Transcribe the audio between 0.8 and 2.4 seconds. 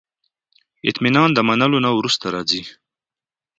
اطمینان د منلو نه وروسته